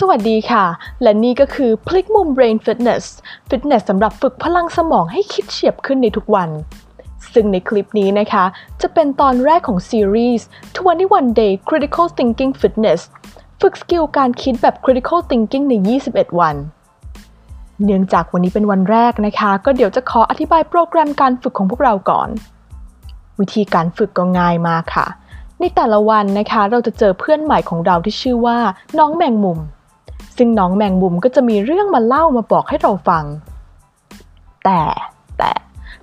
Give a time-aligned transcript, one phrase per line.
[0.00, 0.64] สวัสดีค่ะ
[1.02, 3.04] และนี่ก็คือพลิกมุม Brain Fitness
[3.50, 6.50] Fitness สำหรับฝึกพลังสมองให้คิดเฉียบขึ้นในทุกวัน
[7.32, 8.44] ซึ่งในคลิปนี้นะคะ
[8.82, 10.46] จะเป็นตอนแรกของซีรีส์
[10.92, 13.00] 21 Day Critical Thinking Fitness
[13.60, 15.74] ฝึกสกิลการคิดแบบ Critical Thinking ใน
[16.08, 16.56] 21 วัน
[17.84, 22.28] เนื่องจากวันนี้เป็นวันแรกนะคะ ก็เดี๋ยวจะขออธิบายโปรแกรมการฝึกของพวกเราก่อน
[23.40, 25.06] วิธีการฝึกก็ง่ายมากค่ะ
[25.60, 28.58] ในแต่ละวันนะคะ เราจะเจอเพื่อนใหม่ของเราที่ชื่อว่า
[28.98, 29.60] น้องแมงมุม
[30.36, 33.24] ซึ่งน้องแมงมุมก็จะมีเรื่องมาเล่ามาบอกให้เราฟัง
[34.64, 34.80] แต่
[35.38, 35.50] แต่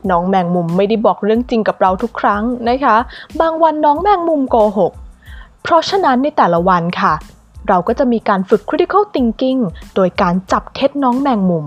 [0.09, 2.97] น้องแมงมุมไม่ได้บอกเรื่องจริงกับเราทุกครั้งนะคะ
[3.39, 4.91] บางวันน้องแมงมุมโกหก
[5.63, 7.13] เพราะฉะนั้นในแต่ละวันค่ะ
[7.67, 9.59] เราก็จะมีการฝึก critical thinking
[9.95, 11.65] โดยการจับเท็จน้องแมงมุม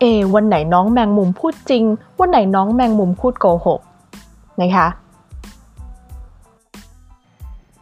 [0.00, 1.84] เอ วันไหนน้องแมงมุมพูดจริง
[2.20, 3.80] วันไหนน้องแมงมุมพูดโกหก
[4.62, 4.86] นะคะ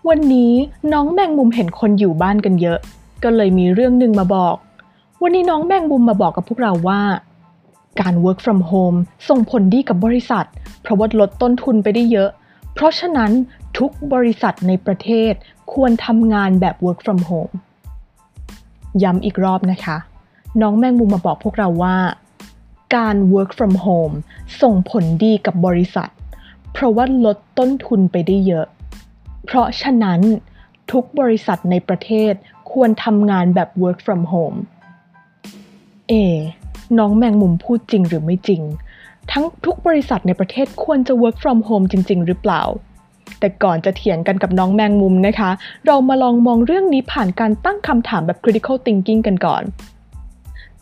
[0.08, 0.52] วันนี้
[0.92, 2.78] น้องแมงมุมเห็นคนอยู่บ้านกันเยอะ
[3.22, 4.56] ก็เลยมีเรื่องหนึ่งมาบอก
[5.22, 7.02] วันนี้น้องแมงมุมมาบอกกับพวกเราว่า
[8.00, 10.46] การ work from home ส่งผลดีกับบริษัท
[10.82, 12.30] เพราะว่าลดต้นทุนไปได้เยอะ
[12.74, 13.30] เพราะฉะนั้น
[13.78, 15.32] ทุกบริษัทในประเทศ
[15.72, 17.52] ควรทำงานแบบ work from home
[19.02, 19.96] ย้ำอีกรอบนะคะ
[20.60, 21.96] น้องแมงมุมมาบอกพวกเราว่า
[22.96, 24.14] การ work from home
[24.62, 26.10] ส่งผลดีกับบริษัท
[26.72, 28.66] เพราะว่าลดต้นทุนไปได้เยอะ
[29.44, 30.20] เพราะฉะนั้น
[30.92, 32.32] ทุกบริษัทในประเทศ
[32.76, 34.58] ควรทำงานแบบ work from home
[36.08, 36.12] เอ
[36.98, 38.62] น้องแมงมุมพูดจริงหรือไม่จริง
[39.30, 42.62] ทั้งทุกบริษัทในประเทศควรจะ work from home จริง ๆ หรือเปล่า
[43.40, 45.50] แต่ก่อนจะเถียงกันกับน้องแมงมุมนะคะ
[45.86, 49.62] เรามาลองมองเรื่องนี้ผ่านการตั้งคำถามแบบ critical thinking กันก่อน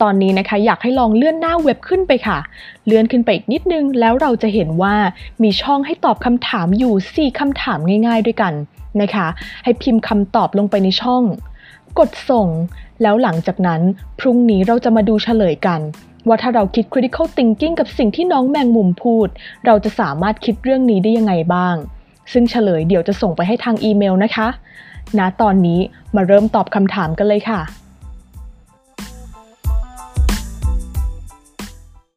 [0.01, 2.37] ตอนนี้นะคะอยากให้ลองเลื่อนหน้าเว็บขึ้นไปค่ะ
[2.85, 4.95] เลื่อนขึ้นไปอีกนิดนึง แล้วเราจะเห็นว่า
[5.43, 8.53] มีช่องให้ตอบคำถามอยู่ 4คำถามง่ายๆด้วยกัน
[9.01, 9.27] นะคะ
[9.63, 11.23] ให้พิมพ์คำตอบลงไปในช่อง
[11.99, 12.47] กดส่ง
[13.01, 13.81] แล้วหลังจากนั้น
[14.19, 15.81] พรุ่งนี้เราจะมาดูเฉลยกัน
[16.27, 19.27] ว่าถ้าเราคิด critical thinking กับสิ่งที่น้องแมงมุมพูด
[19.65, 21.75] เราจะสามารถคิดเรื่องนี้ได้ยังไงบ้าง
[22.31, 24.47] ซึ่งเฉลยเดี๋ยวจะส่งไปให้ทางอีเมลนะคะ
[25.19, 25.79] ณ ตอนนี้
[26.15, 27.61] มาเริ่มตอบคำถามกันเลยค่ะ